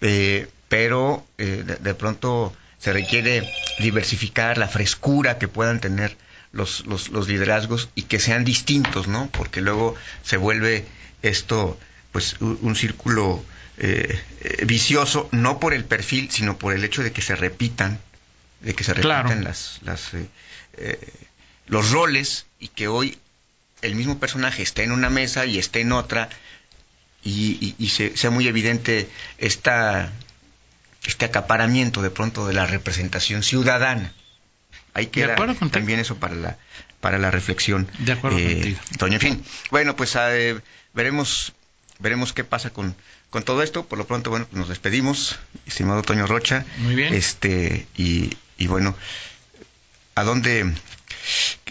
eh, 0.00 0.48
pero 0.68 1.26
eh, 1.38 1.64
de, 1.80 1.94
pronto 1.94 2.54
se 2.78 2.92
requiere 2.92 3.48
diversificar 3.80 4.56
la 4.56 4.68
frescura 4.68 5.38
que 5.38 5.48
puedan 5.48 5.80
tener 5.80 6.16
los, 6.52 6.86
los, 6.86 7.10
los 7.10 7.28
liderazgos 7.28 7.90
y 7.94 8.02
que 8.02 8.18
sean 8.18 8.44
distintos, 8.44 9.08
¿no? 9.08 9.28
Porque 9.32 9.60
luego 9.60 9.94
se 10.22 10.36
vuelve 10.36 10.86
esto 11.22 11.78
pues 12.12 12.36
un 12.40 12.76
círculo 12.76 13.44
eh, 13.78 14.20
eh, 14.40 14.64
vicioso, 14.66 15.28
no 15.32 15.58
por 15.58 15.74
el 15.74 15.84
perfil, 15.84 16.30
sino 16.30 16.56
por 16.58 16.74
el 16.74 16.84
hecho 16.84 17.02
de 17.02 17.12
que 17.12 17.22
se 17.22 17.34
repitan, 17.34 18.00
de 18.60 18.74
que 18.74 18.84
se 18.84 18.94
repitan 18.94 19.44
las, 19.44 19.80
las 19.82 20.14
eh, 20.14 20.28
eh, 20.76 20.98
los 21.66 21.90
roles 21.90 22.46
y 22.58 22.68
que 22.68 22.88
hoy 22.88 23.18
el 23.82 23.94
mismo 23.94 24.18
personaje 24.18 24.62
esté 24.62 24.84
en 24.84 24.92
una 24.92 25.10
mesa 25.10 25.46
y 25.46 25.58
esté 25.58 25.80
en 25.80 25.92
otra 25.92 26.28
y, 27.24 27.74
y, 27.78 27.88
sea 27.88 28.30
muy 28.30 28.46
evidente 28.46 29.08
esta, 29.38 30.12
este 31.06 31.24
acaparamiento 31.24 32.02
de 32.02 32.10
pronto 32.10 32.46
de 32.46 32.52
la 32.52 32.66
representación 32.66 33.42
ciudadana. 33.42 34.12
Hay 34.92 35.06
que 35.06 35.26
también 35.72 36.00
eso 36.00 36.16
para 36.16 36.34
la, 36.34 36.58
para 37.00 37.18
la 37.18 37.30
reflexión. 37.30 37.88
De 37.98 38.12
acuerdo 38.12 38.38
eh, 38.38 38.76
En 39.00 39.20
fin, 39.20 39.44
bueno, 39.70 39.96
pues 39.96 40.16
veremos, 40.92 41.54
veremos 42.04 42.34
qué 42.34 42.44
pasa 42.44 42.70
con, 42.70 42.94
con 43.30 43.42
todo 43.42 43.62
esto, 43.62 43.86
por 43.86 43.98
lo 43.98 44.06
pronto, 44.06 44.28
bueno, 44.28 44.46
nos 44.52 44.68
despedimos, 44.68 45.38
estimado 45.66 46.02
Toño 46.02 46.26
Rocha. 46.26 46.66
Muy 46.76 46.94
bien. 46.94 47.14
Este, 47.14 47.86
y, 47.96 48.36
y 48.58 48.66
bueno, 48.66 48.94
¿a 50.14 50.22
dónde, 50.22 50.72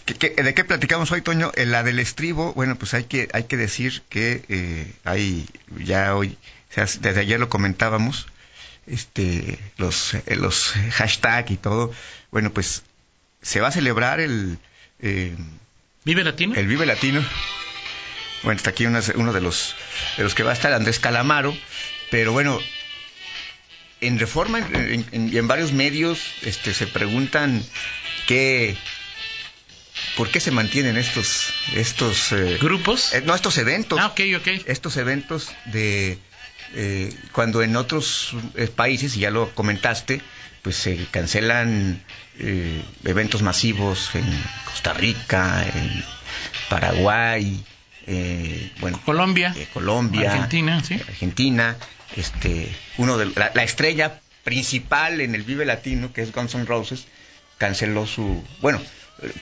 de 0.07 0.53
qué 0.55 0.63
platicamos 0.65 1.11
hoy, 1.11 1.21
Toño? 1.21 1.51
En 1.55 1.71
la 1.71 1.83
del 1.83 1.99
estribo, 1.99 2.51
bueno, 2.53 2.75
pues 2.75 2.95
hay 2.95 3.03
que, 3.03 3.29
hay 3.31 3.43
que 3.43 3.57
decir 3.57 4.01
que 4.09 4.43
eh, 4.49 4.91
hay, 5.03 5.47
ya 5.77 6.15
hoy, 6.15 6.35
desde 6.75 7.19
ayer 7.19 7.39
lo 7.39 7.47
comentábamos, 7.47 8.25
este, 8.87 9.59
los, 9.77 10.15
eh, 10.15 10.35
los 10.35 10.73
hashtag 10.93 11.51
y 11.51 11.57
todo, 11.57 11.93
bueno, 12.31 12.51
pues 12.51 12.81
se 13.43 13.61
va 13.61 13.67
a 13.67 13.71
celebrar 13.71 14.19
el... 14.19 14.57
Eh, 14.99 15.35
¿Vive 16.05 16.23
Latino? 16.23 16.55
El 16.55 16.67
Vive 16.67 16.87
Latino 16.87 17.23
bueno, 18.43 18.57
está 18.57 18.71
aquí 18.71 18.85
uno 18.85 19.01
de 19.01 19.41
los, 19.41 19.75
de 20.17 20.23
los 20.23 20.35
que 20.35 20.43
va 20.43 20.51
a 20.51 20.53
estar, 20.53 20.73
Andrés 20.73 20.99
Calamaro, 20.99 21.57
pero 22.11 22.33
bueno, 22.33 22.59
en 24.01 24.19
Reforma 24.19 24.59
y 24.59 25.37
en, 25.37 25.47
varios 25.47 25.71
medios 25.71 26.19
este, 26.41 26.73
se 26.73 26.87
preguntan 26.87 27.63
qué, 28.27 28.75
¿Por 30.17 30.29
qué 30.29 30.39
se 30.39 30.51
mantienen 30.51 30.97
estos 30.97 31.53
estos 31.75 32.31
eh, 32.31 32.57
grupos? 32.59 33.13
Eh, 33.13 33.21
no, 33.25 33.33
estos 33.33 33.57
eventos. 33.57 33.99
Ah, 33.99 34.07
ok, 34.07 34.21
ok. 34.37 34.47
Estos 34.65 34.97
eventos 34.97 35.51
de 35.65 36.19
eh, 36.75 37.13
cuando 37.31 37.63
en 37.63 37.75
otros 37.75 38.35
países, 38.75 39.15
y 39.15 39.21
ya 39.21 39.31
lo 39.31 39.53
comentaste, 39.55 40.21
pues 40.61 40.75
se 40.75 41.05
cancelan 41.11 42.03
eventos 43.03 43.41
masivos 43.41 44.13
en 44.15 44.25
Costa 44.65 44.93
Rica, 44.93 45.65
en 45.67 46.03
Paraguay, 46.69 47.63
bueno, 48.79 48.99
Colombia, 49.05 49.55
Colombia, 49.73 50.31
Argentina, 50.31 50.83
¿sí? 50.83 50.95
Argentina, 50.95 51.77
este, 52.15 52.69
uno 52.97 53.17
de 53.17 53.27
la, 53.27 53.51
la, 53.53 53.63
estrella 53.63 54.19
principal 54.43 55.21
en 55.21 55.35
el 55.35 55.43
Vive 55.43 55.65
Latino, 55.65 56.11
que 56.11 56.21
es 56.21 56.31
Guns 56.31 56.55
N' 56.55 56.65
Roses, 56.65 57.05
canceló 57.57 58.05
su, 58.05 58.43
bueno, 58.61 58.81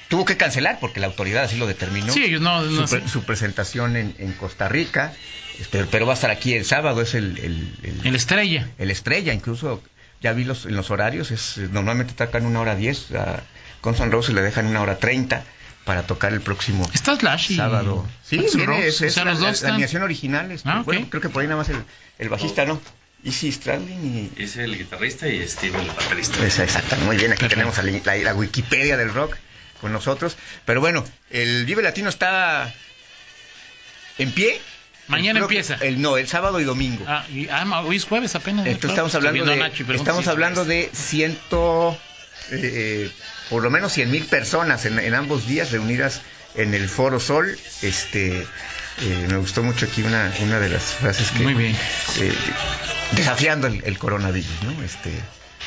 tuvo 0.09 0.25
que 0.25 0.37
cancelar 0.37 0.79
porque 0.79 0.99
la 0.99 1.07
autoridad 1.07 1.43
así 1.43 1.57
lo 1.57 1.67
determinó. 1.67 2.13
Sí, 2.13 2.35
no, 2.39 2.63
no 2.63 2.87
su, 2.87 3.23
presentación 3.23 3.95
en, 3.95 4.33
Costa 4.33 4.67
Rica, 4.67 5.13
este, 5.59 5.85
pero 5.85 6.05
va 6.05 6.13
a 6.13 6.15
estar 6.15 6.31
aquí 6.31 6.53
el 6.53 6.65
sábado, 6.65 7.01
es 7.01 7.13
el... 7.15 7.37
El, 8.03 8.15
estrella. 8.15 8.69
El 8.77 8.91
estrella, 8.91 9.33
incluso 9.33 9.81
ya 10.21 10.33
vi 10.33 10.43
los, 10.43 10.65
en 10.65 10.75
los 10.75 10.91
horarios, 10.91 11.31
es 11.31 11.57
normalmente 11.57 12.13
tocan 12.13 12.45
una 12.45 12.61
hora 12.61 12.75
diez, 12.75 13.11
a 13.11 13.43
Guns 13.81 13.99
Roses 14.11 14.35
le 14.35 14.41
dejan 14.41 14.67
una 14.67 14.81
hora 14.81 14.97
treinta 14.97 15.43
para 15.85 16.03
tocar 16.03 16.33
el 16.33 16.41
próximo 16.41 16.89
¿Está 16.93 17.15
Slash 17.15 17.55
sábado. 17.55 18.07
Sí, 18.23 18.45
viene, 18.55 18.87
es, 18.87 19.01
es 19.01 19.15
la, 19.17 19.33
dos 19.33 19.61
la, 19.61 19.69
animación 19.69 20.03
original. 20.03 20.51
Este, 20.51 20.69
ah, 20.69 20.83
Bueno, 20.85 21.07
creo 21.09 21.21
que 21.21 21.29
por 21.29 21.41
ahí 21.41 21.47
nada 21.47 21.57
más 21.57 21.69
el, 21.69 21.83
el 22.19 22.29
bajista, 22.29 22.65
¿no? 22.65 22.79
Easy 23.23 23.51
Stradlin 23.51 24.31
y... 24.37 24.41
Es 24.41 24.57
el 24.57 24.77
guitarrista 24.77 25.27
y 25.27 25.47
Steve 25.47 25.79
el 25.79 25.87
baterista. 25.87 26.43
Exacto, 26.45 26.95
muy 26.97 27.17
bien. 27.17 27.31
Aquí 27.31 27.47
tenemos 27.47 27.77
la, 27.77 28.15
la, 28.17 28.33
Wikipedia 28.33 28.97
del 28.97 29.13
rock 29.13 29.35
con 29.79 29.91
nosotros. 29.91 30.37
Pero 30.65 30.81
bueno, 30.81 31.03
el 31.29 31.65
Vive 31.65 31.83
Latino 31.83 32.09
está 32.09 32.73
en 34.17 34.31
pie. 34.31 34.59
Mañana 35.07 35.39
empieza. 35.39 35.75
El, 35.75 36.01
no, 36.01 36.17
el 36.17 36.27
sábado 36.27 36.59
y 36.59 36.63
domingo. 36.63 37.03
Ah, 37.07 37.25
y, 37.29 37.47
ah, 37.49 37.81
hoy 37.81 37.97
es 37.97 38.05
jueves 38.05 38.33
apenas. 38.35 38.65
estamos 38.65 39.13
hablando 39.13 39.45
de, 39.45 39.71
estamos 39.95 40.27
hablando 40.27 40.65
de 40.65 40.89
ciento, 40.93 41.97
eh, 42.49 43.11
por 43.49 43.63
lo 43.63 43.69
menos 43.69 43.93
cien 43.93 44.09
mil 44.11 44.25
personas 44.25 44.85
en, 44.85 45.13
ambos 45.13 45.47
días 45.47 45.71
reunidas 45.71 46.21
en 46.55 46.73
el 46.73 46.89
Foro 46.89 47.19
Sol. 47.19 47.57
Este, 47.81 48.41
eh, 48.41 49.27
me 49.29 49.37
gustó 49.37 49.63
mucho 49.63 49.85
aquí 49.85 50.03
una, 50.03 50.33
una 50.39 50.59
de 50.59 50.69
las 50.69 50.83
frases 50.83 51.31
que... 51.31 51.43
Muy 51.43 51.53
bien. 51.53 51.75
Eh, 52.19 52.33
desafiando 53.11 53.67
el, 53.67 53.83
el, 53.83 53.97
coronavirus, 53.97 54.63
¿no? 54.63 54.83
Este... 54.83 55.11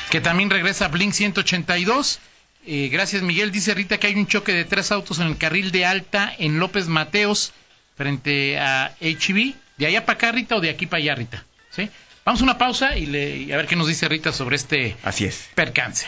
Que 0.09 0.21
también 0.21 0.49
regresa 0.49 0.87
Blink 0.87 1.13
182 1.13 2.19
eh, 2.67 2.89
gracias, 2.91 3.21
Miguel. 3.21 3.51
Dice 3.51 3.73
Rita 3.73 3.99
que 3.99 4.07
hay 4.07 4.15
un 4.15 4.27
choque 4.27 4.51
de 4.51 4.65
tres 4.65 4.91
autos 4.91 5.19
en 5.19 5.27
el 5.27 5.37
carril 5.37 5.71
de 5.71 5.85
alta 5.85 6.33
en 6.37 6.59
López 6.59 6.87
Mateos 6.87 7.53
frente 7.95 8.57
a 8.59 8.95
HB. 8.99 9.53
¿De 9.77 9.85
allá 9.85 10.05
para 10.05 10.17
acá, 10.17 10.31
Rita, 10.31 10.55
o 10.55 10.61
de 10.61 10.69
aquí 10.69 10.85
para 10.85 11.01
allá, 11.03 11.15
Rita? 11.15 11.45
¿Sí? 11.69 11.89
Vamos 12.23 12.41
a 12.41 12.43
una 12.43 12.57
pausa 12.57 12.97
y, 12.97 13.51
a 13.51 13.57
ver 13.57 13.67
qué 13.67 13.75
nos 13.75 13.87
dice 13.87 14.07
Rita 14.07 14.31
sobre 14.31 14.55
este 14.55 14.95
Así 15.03 15.25
es. 15.25 15.49
percance. 15.53 16.07